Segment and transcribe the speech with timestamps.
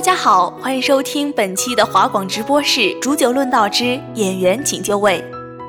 [0.00, 5.22] 大家好，欢迎收听本期的华广直播室煮酒论道之演员请就位。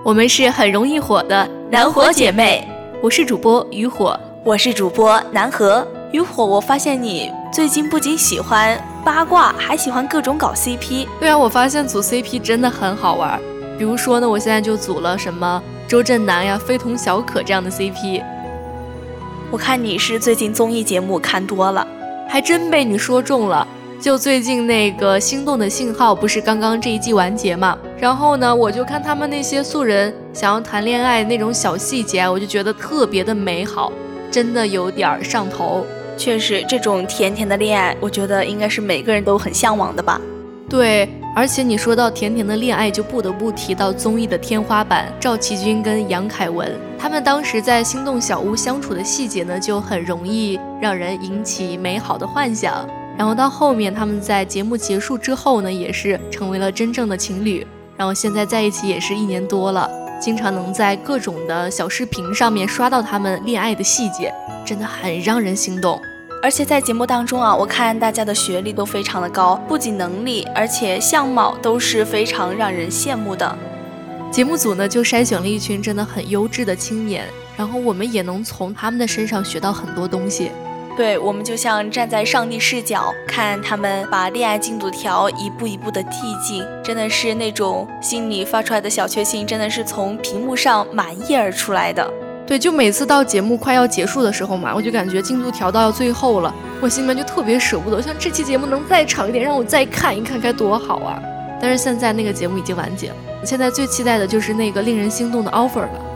[0.06, 2.66] 我们是很容易火的南火姐妹，
[3.02, 5.86] 我是主播雨火，我是主播南河。
[6.14, 11.06] 雨火，我发现你最近不仅喜欢八卦，还喜欢各种搞 CP。
[11.20, 13.38] 对啊，我发现组 CP 真的很好玩。
[13.78, 18.24] 比如说呢，我现在就组了什么周震南呀、非同小可这样的 CP。
[19.52, 21.86] 我看你是最近综艺节目看多了，
[22.30, 23.68] 还真被你说中了。
[24.02, 27.78] 就最近那个《心动的信号》不是刚刚这一季完结嘛？
[28.00, 33.94] 然后呢，我就看他们那些素人想要谈恋爱那种小细节，我就觉得特别的美好，
[34.32, 35.86] 真的有点上头。
[36.18, 40.20] 确实，这种甜甜的恋爱，我觉得应该是每个人都很向往的吧？
[40.68, 41.08] 对。
[41.34, 52.86] 而且你说到甜甜的恋爱，就不得不提到综艺的天花板赵启军跟杨凯文，他们当时在心动小屋相处的细节呢，就很容易让人引起美好的幻想。
[53.22, 57.64] 然后到后面他们在节目结束之后呢，也是成为了真正的情侣。
[57.96, 59.88] 然后现在在一起也是一年多了，
[60.20, 64.34] 经常能在各种的小视频上面刷到他们恋爱的细节，
[64.66, 66.02] 真的很让人心动。
[66.42, 73.56] 而且在节目当中啊，我看大家的学历都非常的高，不仅能力，而且相貌都是非常让人羡慕的。
[74.32, 77.24] 节目组呢就筛选了一群真的很优质的青年，
[77.56, 80.50] 然后我们也能从他们的身上学到很多东西。
[81.02, 92.08] 对我们就像站在上帝视角看他们把恋爱进度条一步一步的递进，真的是那种心里发出来的小确幸，真的是从屏幕上满溢而出来的。
[92.46, 101.20] 对，就每次到节目快要结束的时候嘛，我就感觉进度条到最后了，我心里面就特别舍不得，像这期节目能再长一点，让我再看一看该多好啊！
[101.60, 106.11] 但是现在那个节目已经完结了，我现在最期待的就是那个令人心动的 offer 了。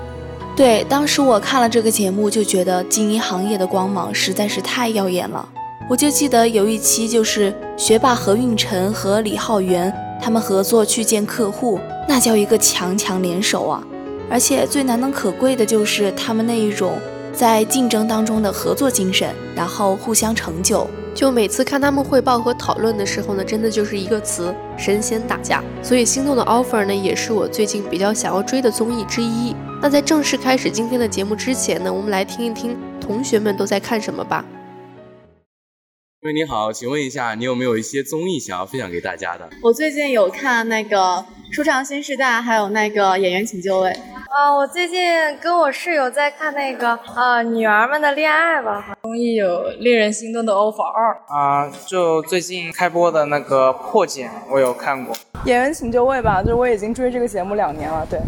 [0.56, 5.46] 对，当时我看了这个节目，就觉得经营行业的光芒实在是太耀眼了。
[5.90, 11.78] 我就记得有一期就是学霸何运晨和李浩源他们合作去见客户，
[12.08, 13.84] 那叫一个强强联手啊！
[14.30, 16.98] 而且最难能可贵的就是他们那一种
[17.34, 20.88] 在竞争当中的合作精神，然后互相成就。
[21.14, 25.62] 就每次看他们汇报和讨论的时候呢，真的就是一个词：神仙打架。
[25.84, 29.54] 所以心动的 offer 呢，也是我最近比较想要追的综艺之一。
[29.86, 34.44] 那在正式开始今天的节目之前呢，我们来听一听同学们都在看什么吧。
[36.24, 39.48] 喂，你好，请问一下，你有没有一些综艺想要分享给大家的？
[39.62, 40.98] 我最近有看那个
[41.54, 43.92] 《说唱新时代》，还有那个《演员请就位》。
[44.36, 44.98] 啊，我最近
[45.40, 48.98] 跟我室友在看那个呃《女儿们的恋爱》吧。
[49.04, 55.14] 综艺有令人心动的 offer 二啊，就最近开播的那个破茧，我有看过。
[55.46, 58.20] 《演员请就位》吧，就是我已经追这个节目两年了，对。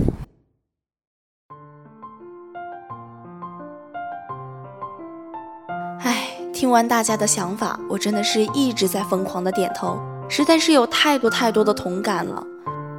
[6.59, 12.43] 听完大家的想法，我真的是一直在疯狂的点头，实在是有太多太多的同感了。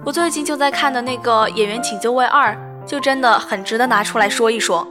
[0.04, 2.52] 我最近就在看的那个《演员请就位二》，
[2.86, 4.86] 就真的很值得拿出来说一说。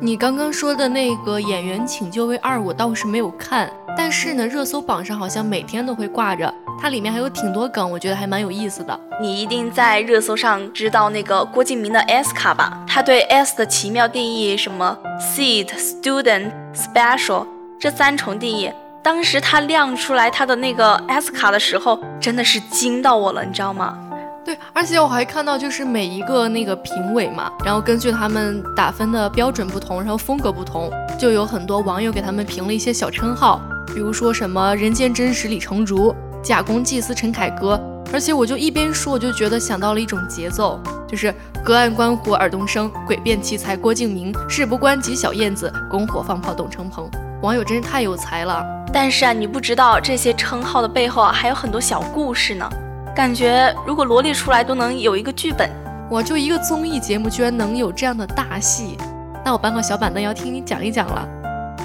[0.00, 8.98] 你刚刚说的那个《演员请就位二》，我倒是没有看，但是呢，热搜榜上好像每天都会挂着，它里面还有挺多梗，我觉得还蛮有意思的。
[9.20, 12.84] 你一定在热搜上知道那个郭敬明的 S 卡吧？
[12.84, 17.46] 他对 S 的奇妙定义，什么 Seat、Student、Special。
[17.82, 18.70] 这三重定义，
[19.02, 23.98] 当时他亮出来他的那个 S 卡的时候，真的是惊到我了，你知道吗？
[24.44, 37.82] 对，而且我还看到，就是每一个那个评委嘛，然后根据他们打分的标准不同，然后风格不同，就有很多网友给他们评了一些小称号，比如说什么人间真实李成儒、假公济私陈凯歌、
[38.12, 40.80] 而且我就一边说，我就觉得想到了一种节奏，
[41.12, 41.32] 就是
[41.62, 47.06] 隔岸观火耳东升，诡辩奇才郭敬明，事不关己小燕子，拱火放炮董成鹏。
[47.42, 48.64] 网友真是太有才了。
[48.90, 52.66] 但是啊，你不知道这些称号的背后啊，还有很多小故事呢。
[53.14, 55.70] 感觉如果罗列出来，都能有一个剧本。
[56.10, 58.96] 我就一个综艺节目，居然能有这样的大戏，
[59.44, 61.28] 那我搬个小板凳要听你讲一讲了。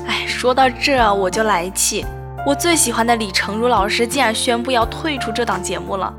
[0.07, 2.06] 哎，说到这我就来气。
[2.45, 6.13] 我最喜欢的李成儒老师竟然宣布要退出这档节目了，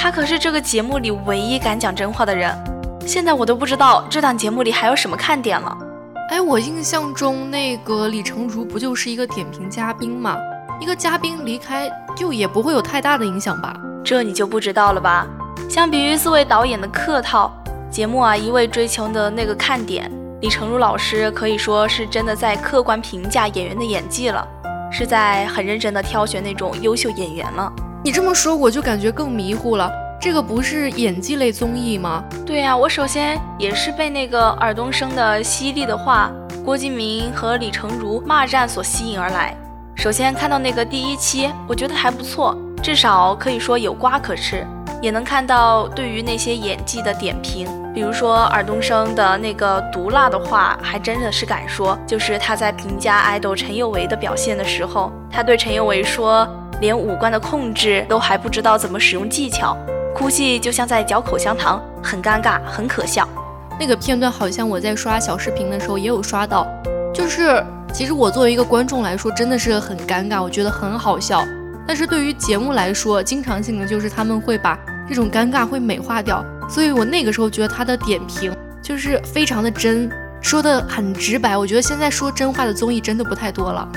[0.00, 2.56] 他可是这个节目里唯一敢讲真话的人。
[3.04, 5.76] 现在我都不知道这档节目里还有什么看点了。
[6.30, 10.38] 哎，我印象中那个李成儒不就是一个点评嘉宾吗？
[10.80, 13.74] 一个嘉宾离开就也不会有太大的影响吧？
[14.04, 15.26] 这你就不知道了吧？
[15.68, 17.52] 相比于四位导演的客套，
[17.90, 20.08] 节目啊一味追求的那个看点，
[20.40, 24.46] 李成儒老师可以说是真的在客观评价演员的演技了。
[24.92, 27.72] 是在很认真的挑选那种优秀演员了。
[28.04, 29.90] 你这么说，我就感觉更迷糊了。
[30.20, 32.22] 这个不是演技类综艺吗？
[32.46, 36.30] 对呀，我首先也是被那个尔冬升的犀利的话，
[36.64, 39.52] 郭敬明和李成儒骂战所吸引而来。
[39.96, 44.64] 首先看到那个第一期，我觉得还不错，至少可以说有瓜可吃。
[45.00, 51.96] 也能看到对于那些演技的点评，比如说尔冬升的那个毒辣的话，还真的是敢说。
[52.06, 56.48] 就是他在评价爱豆陈有为的表现的时候，他对陈有为说，
[56.80, 59.76] 连五官的控制都还不知道怎么使用技巧，
[60.14, 63.28] 哭戏就像在嚼口香糖，很尴尬，很可笑。
[63.80, 66.66] 那个片段好像我在刷小视频的时候也有刷到，
[67.14, 71.44] 就是其实我作为一个观众来说，真的是很尴尬，我觉得很好笑。
[71.86, 74.78] 但是对于节目来说，经常性的就是他们会把
[75.08, 80.10] 这种尴尬会美化掉，所以我那个时候觉得他的点评就是非常的真，
[80.40, 81.56] 说的很直白。
[81.56, 83.88] 我觉得现在说真话的综艺真的不太多了。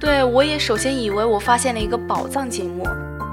[0.00, 2.88] 对我也首先以为我发现了一个宝藏节目，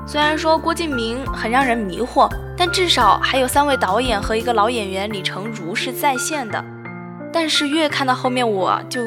[0.05, 6.61] 虽然说郭敬明很让人迷惑，但至少还有三位导演和一个老演员李成儒是在线的。
[7.31, 9.01] 但是越看到后面，我就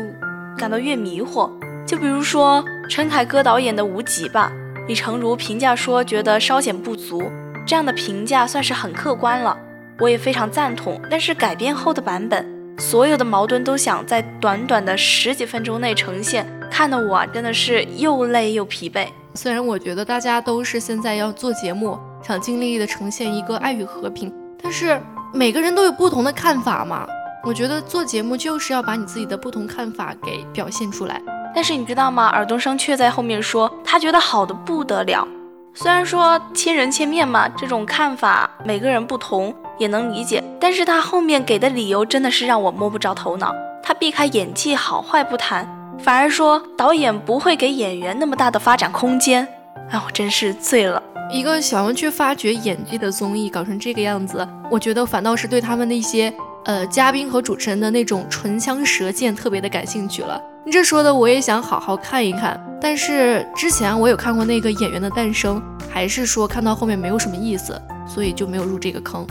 [0.56, 1.50] 感到越迷惑。
[1.86, 4.50] 就比如说陈凯歌导演的《无极》吧。
[4.88, 7.30] 李成儒评价说，觉得稍显不足，
[7.66, 9.54] 这样的评价算是很客观了，
[9.98, 10.98] 我也非常赞同。
[11.10, 12.44] 但是改编后的版本，
[12.78, 19.06] 所有的矛盾都想在短短的十几分钟内呈现，看得我啊真的是又累又疲惫。
[19.34, 24.32] 虽然我觉得大家都是现在要做节目，想尽力的呈现一个爱与和平，
[24.62, 25.00] 但是
[25.32, 27.06] 每个人都有不同的看法嘛。
[27.44, 31.20] 我觉得做节目就是要把你自己的不同看法给表现出来。
[31.54, 32.26] 但是你知道吗？
[32.28, 35.26] 尔冬升却在后面说，他觉得好的不得了。
[35.72, 40.42] 虽然说千人千面嘛，这种看法每个人不同也能理解。
[40.60, 43.54] 但是他后面给的理由真的是让我摸不着头脑。
[43.82, 45.66] 他避开演技好坏不谈，
[46.02, 49.46] 反而说导演不会给演员那么大的发展空间。
[49.90, 51.02] 哎，我真是醉了。
[51.30, 56.32] 一个想要去发掘演技的综艺搞成这个样子，我觉得反倒是对他们那些
[56.64, 60.40] 呃嘉宾和主持人的那种唇枪舌剑特别的感兴趣了。
[60.64, 69.26] 你这说的我也想好好看一看，但是之前我有看过那个演员的诞生，还是说看到后面没有什么意思，所以就没有入这个坑。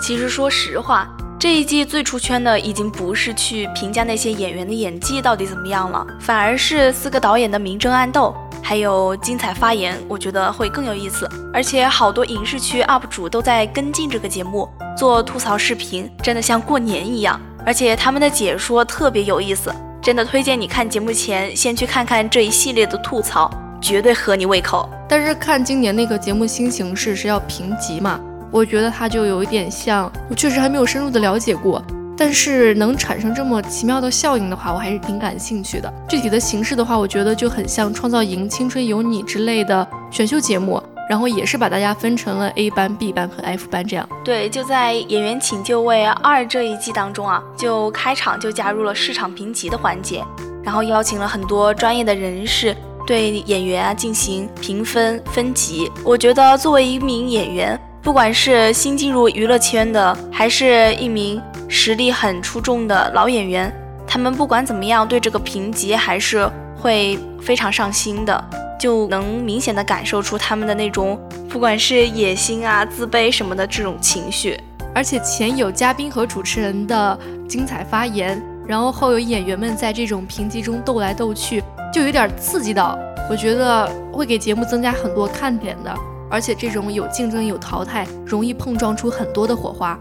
[0.00, 1.08] 其实说实话，
[1.38, 11.28] 这一季最出圈的已经不是去评价那些演员的演技到底怎么样了，反而是四个导演的明争暗斗，还有精彩发言，我觉得会更有意思。
[11.52, 14.66] 而且好多影视区 UP 主都在跟进这个节目，
[14.96, 19.70] 做吐槽视频，真的像过年一样，而且他们的解说特别有意思。
[20.02, 23.50] 真的推荐你看节目前先去看看这一系列的吐槽，
[23.80, 24.88] 绝对合你胃口。
[25.06, 28.18] 但是看今年那个节目新形式是要评级嘛？
[28.50, 31.82] 我觉得它就有一点像，我确实还没有深入的了解过，
[32.16, 35.92] 但是能产生这么奇妙的效应的话，我还是挺感兴趣的。
[36.08, 40.82] 具体的形式的话，我觉得就很像《创造营》《青春有你》之类的选秀节目。
[41.08, 44.08] 然后也是把大家分成了 A 班、B 班和 F 班这样。
[44.24, 50.24] 对，就在《演员请就位二》这一季当中啊，就开场就加入了市场评级的环节，
[50.64, 52.76] 然后邀请了很多专业的人士
[53.06, 55.88] 对演员啊进行评分分级。
[56.02, 63.74] 我觉得作为一名演员，不管是新进入娱乐圈的，还是一名实力很出众的老演员，
[64.06, 66.48] 他们不管怎么样，对这个评级还是
[66.80, 68.44] 会非常上心的。
[68.78, 74.56] 就能明显的感受出他们的那种，不管是野心啊、自卑什么的这种情绪。
[74.94, 81.60] 而且前有嘉宾和主持人的精彩发言，然后后有演员们在这种评级中斗来斗去，
[81.92, 82.96] 就有点刺激到。
[83.28, 85.92] 我觉得会给节目增加很多看点的。
[86.28, 89.98] 而且这种有竞争有淘汰，容易碰撞出很多的火花。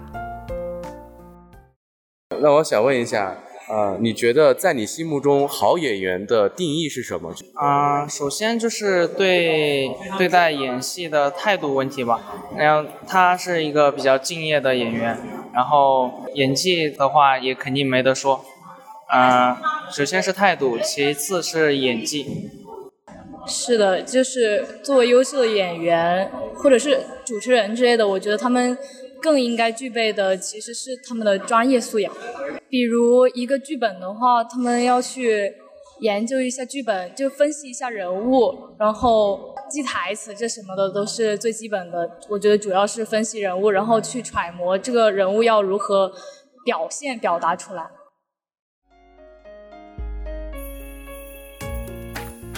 [2.41, 3.38] 那我想问一下，
[3.70, 7.32] 呃，你觉得在你心目中好演员的定义是什么？
[7.55, 12.20] 啊、首先就是对对待演戏的态度问题吧。
[12.58, 15.17] 然后他是一个比较敬业的演员，
[15.53, 18.44] 然后演技的话也肯定没得说。
[19.08, 22.50] 啊、首先是态度，其次是演技。
[23.48, 28.78] 是的，就是作为优秀的演员或者是主持人之类的，我觉得他们
[29.22, 32.14] 更应该具备的其实是他们的专业素养。
[32.70, 35.56] 比如一个剧本的话，他们要去
[36.00, 42.10] 研究一下剧本，就分析一下人物，然后记台词这什么的都是最基本的。
[42.28, 46.12] 我觉得主要是分析人物，然后去揣摩这个人物要如何
[46.66, 47.88] 表现、表达出来。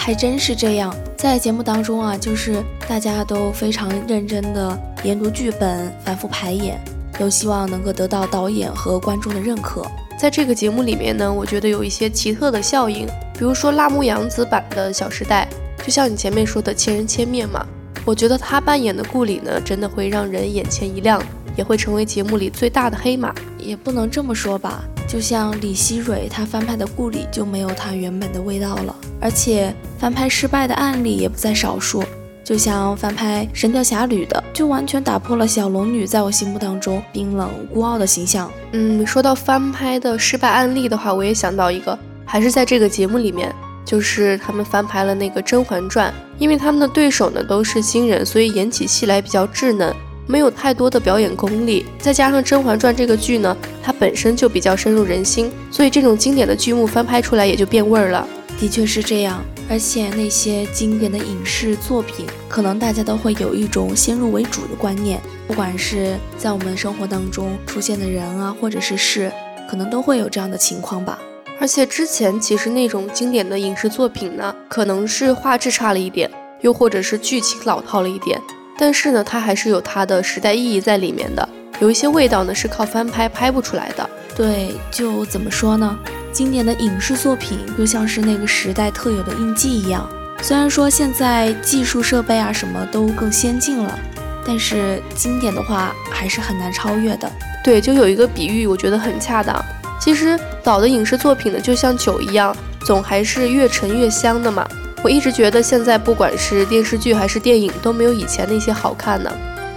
[0.07, 6.79] 还真是这样，在节目当中啊，就是大家都非常认真的研读剧本，反复排演，
[7.19, 9.85] 都希望能够得到导演和观众的认可。
[10.17, 15.45] 在这个节目里面呢，我觉得有一些奇特的效应，比如说辣目洋子版的《小时代》，
[15.85, 17.65] 就像你前面说的千人千面嘛，
[18.05, 21.21] 我觉得他扮演的顾里呢，真的会让人眼前一亮，
[21.57, 23.35] 也会成为节目里最大的黑马。
[23.59, 32.03] 也不能这么说吧，就像李希蕊她翻拍的顾里就没有她原本的味道了，而且翻拍失败的案例也不在少数。
[32.43, 38.49] 就像翻拍《神雕侠侣》的，就完全打破了小龙女在我心目当中冰冷孤傲的形象。
[38.71, 46.09] 嗯，说到翻拍的失败案例的话，我也想到一个，还是在这个节目里面，就是他们翻拍了那个《甄嬛传》，
[46.39, 49.93] 因为他们的对手呢都是新人，所以演起戏来比较稚嫩，
[50.25, 51.85] 没有太多的表演功力。
[51.99, 58.25] 再加上《甄嬛传》这个剧呢，它本身就比较深入人心，所以这种经典的剧目翻拍出来也就变味儿了。
[58.59, 69.31] 的确是这样，而且那些经典的影视作品，可能大家都会有一种先入为主的观念，不管是在我们生活当中出现的人啊，或者是事，
[69.69, 71.19] 可能都会有这样的情况吧。
[71.59, 76.29] 而且之前其实那种经典的影视作品呢，可能是画质差了一点，
[76.61, 78.41] 又或者是剧情老套了一点，
[78.77, 81.47] 但是呢，它还是有它的时代意义在里面的。
[81.79, 84.09] 有一些味道呢是靠翻拍拍不出来的。
[84.35, 85.97] 对，就怎么说呢？
[86.37, 90.07] 经典的影视作品又像是那个时代特有的印记一样。
[90.43, 93.99] 虽然说现在技术设备啊什么都更先进了，
[94.45, 97.27] 但是经典的话还是很难超越的。
[97.63, 99.59] 对，就有一个比喻，我觉得很恰当。
[99.99, 104.63] 其实老的影视作品呢，就像酒一样，总还是越陈越香的嘛。
[105.03, 109.33] 我一直觉得现在不管是电视剧还是电影，都没有以前那些好看呢。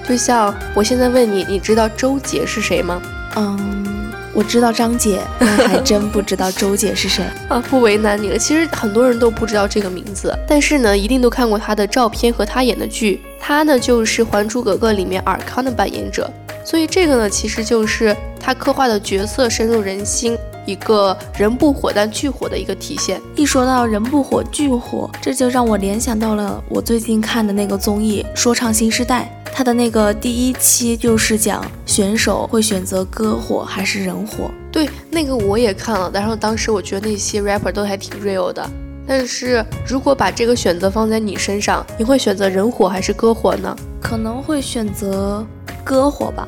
[0.07, 3.01] 就像我现在问你，你知道周杰是谁吗？
[3.37, 4.00] 嗯，
[4.33, 7.63] 我知道张姐， 但还真不知道周姐是谁啊。
[7.69, 13.21] 不为难你了，其实很多人都不知道这个名字，但是呢，一定都看过她的照片和她演的剧。
[13.41, 16.31] 她呢，就是《还珠格格》里面尔康的扮演者，
[16.65, 20.37] 所以这个呢，其实就是她刻画的角色深入人心，
[20.71, 23.21] 一个人不火但巨火的一个体现。
[23.35, 29.29] 一说到人不火巨火，这就让我联想到了我最近看的那个综艺《说唱新时代》。
[29.53, 34.49] 它的那个第一期就是讲选手会选择歌火还是人火。
[34.71, 38.65] 对，那个我也看了，然后当时我觉得那些 rapper 都还挺 real 的。
[39.05, 43.77] 但是如果把这个选择放在你身上，你会选择人火还是歌火呢？
[44.01, 45.45] 可能会选择
[45.83, 46.47] 歌火吧，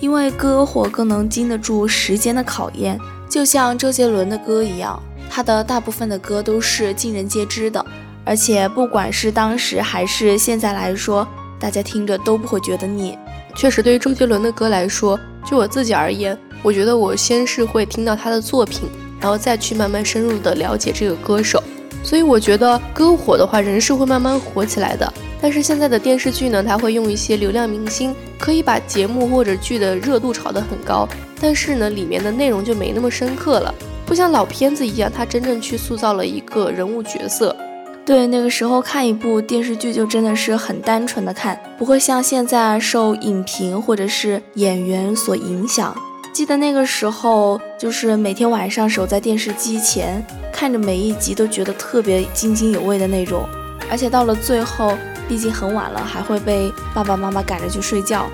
[0.00, 2.98] 因为歌火更能经得住时间的考验。
[3.30, 7.82] 就像周杰伦的歌一样，他的大部分的歌都是尽人皆知的，
[8.24, 11.26] 而且不管是当时还是现在来说。
[11.60, 13.18] 大家听着都不会觉得腻。
[13.54, 18.88] 确实，对于周杰伦的歌来说，就我自己而言，我觉得我先是会听到他的作品，
[19.20, 21.62] 然后再去慢慢深入的了解这个歌手。
[22.02, 25.12] 所以我觉得歌火的话，人是会慢慢火起来的。
[25.38, 31.06] 但是现在的电视剧呢，它会用一些流量明星，可以把节目或者剧的热度炒得很高，
[31.40, 37.56] 但是呢，里面的内容就没那么深刻了，不像老片子一样，它真正去塑造了一个人物角色。
[38.04, 45.96] 对，那个时候看一部电视剧就真的是很单纯的看，不会像现在受影评或者是演员所影响。
[46.32, 53.48] 记得那个时候，就是每天晚上守在电视机前，看着每一集都觉得特别津津有味的那种。
[53.90, 54.96] 而且到了最后，
[55.28, 58.28] 毕竟很晚了，还会被爸爸妈妈赶着去睡觉。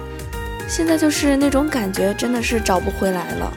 [0.69, 3.53] 现在就是那种感觉，真的是找不回来了。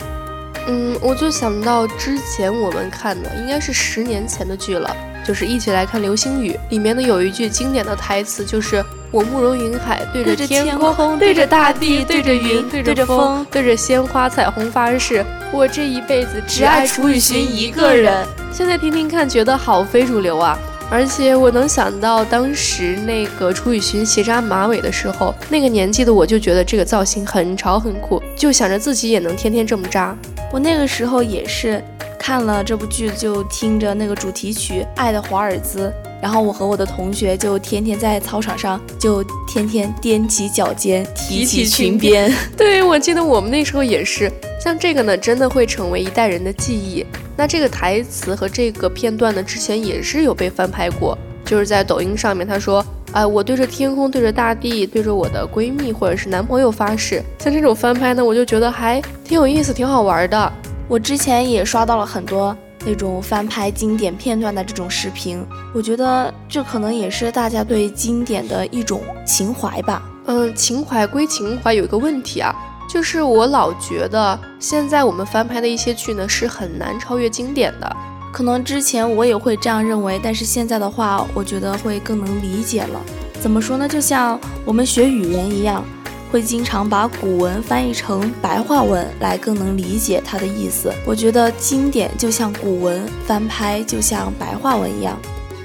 [0.68, 4.96] 嗯，我就想到之前我们看的，应该是十年前的剧了。
[5.25, 20.58] 就是一起来看《流星雨》里面的有一句经典的台词，就是“我慕容云海对着天空，对着大地，对着云，对着风，对着鲜花彩虹发誓，我这一辈子只爱楚雨荨一个人。”现在听听看，觉得好非主流啊！
[20.91, 30.17] 而且我能想到当时那个楚雨荨斜扎马尾的时候，那个年纪的我就觉得这个造型很潮很酷，就想着自己也能天天这么扎。
[30.51, 31.84] 我那个时候也是。
[32.22, 35.88] 看了这部剧就听着那个主题曲《爱的华尔兹》，
[36.22, 42.31] 然后我和我的同学就天天在操场上就天天踮起脚尖提起裙边。
[42.58, 44.29] 对，我记得我们那时候也是，
[44.60, 47.06] 像这个呢，真的会成为一代人的记忆。
[47.38, 52.86] 那这个台词和这个片段呢，之前也是有被翻拍过，就是在抖音上面，他说。
[53.12, 57.24] 啊，我对着天空，对着大地，对着我的闺蜜或者是男朋友发誓。
[57.39, 60.54] 像这种翻拍呢，我就觉得还挺有意思，挺好玩的。
[60.88, 70.08] 我之前也刷到了很多那种翻拍经典片段的这种视频，我觉得这可能也是大家对经典的一种情怀吧。
[70.28, 72.54] 嗯，情怀归情怀，有一个问题啊，
[72.89, 77.96] 就是我老觉得现在我们翻拍的一些剧呢，是很难超越经典的。
[78.34, 83.00] 可能之前我也会这样认为，但是现在的话，我觉得会更能理解了。
[83.39, 83.88] 怎么说呢？
[83.88, 85.86] 就像我们学语言一样，
[86.31, 90.91] 会经常把古文翻译成白话文来更能理解它的意思。
[91.05, 95.15] 我觉得经典就像古文翻拍，就像白话文一样。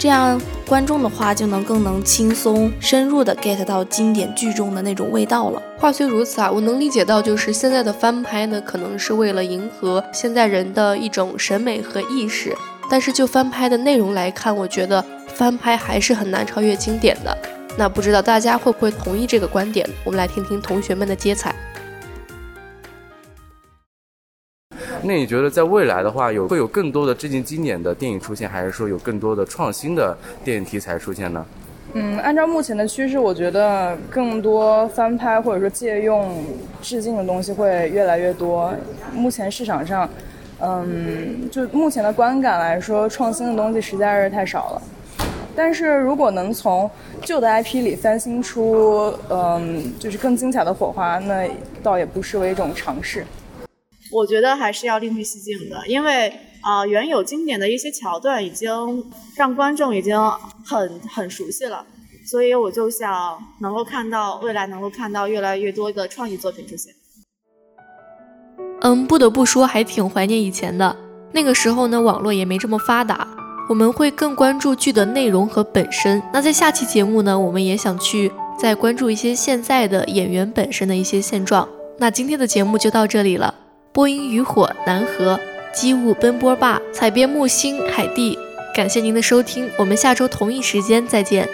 [0.05, 5.63] 这样观众的话就能更能轻松深入的 get 到经典剧中的那种味道了。
[5.79, 12.55] 话虽如此啊，我能理解到，就是现在的翻拍呢，可能是为了迎合现在人的一种审美和意识。
[12.91, 17.35] 但是就翻拍的内容来看，我觉得翻拍还是很难超越经典的。
[17.79, 19.89] 那不知道大家会不会同意这个观点？
[20.05, 21.55] 我们来听听同学们的接彩。
[25.07, 31.45] 那你觉得在未来的话，有会有更多的致敬经典的电影出现，还是说有更多的创新的电影题材出现呢？
[31.93, 36.43] 嗯，按照目前的趋势，我觉得更多翻拍或者说借用
[36.81, 38.73] 致敬的东西会越来越多。
[39.13, 40.09] 目前市场上，
[40.61, 44.83] 嗯，就目前的观感来说，创新的东西实在是太少了。
[45.55, 46.91] 但是如果能从
[47.23, 51.49] 旧的 IP 里翻新出，嗯，就是更精彩的火花，那
[51.83, 53.25] 倒也不失为一种尝试。
[54.13, 58.71] 我觉得还是要另辟蹊径的，因为啊，原有经典的一些桥段已经
[59.37, 60.17] 让观众已经
[60.65, 61.85] 很很熟悉了，
[62.27, 66.95] 所以我就想能够看到未来能够看到越来越多的创意作品出现。
[68.83, 70.95] 嗯，不得不说还挺怀念以前的
[71.33, 73.27] 那个时候呢，网络也没这么发达，
[73.69, 76.23] 我们会更关注剧的内容和本身。
[76.33, 81.67] 那在下期节目呢，我们也想去再关注一些现在的演员本身的一些现状。
[81.99, 83.55] 那今天的节目就到这里了。
[83.95, 85.39] 波音与火南河，
[85.73, 88.37] 机务奔波霸，采编木星海蒂。
[88.75, 91.49] 感谢您的收听，我们下周同一时间再见。